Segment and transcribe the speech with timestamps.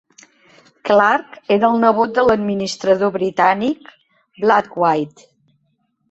[0.89, 3.91] Clarke era el nebot de l'administrador britànic
[4.47, 5.23] Blathwayt.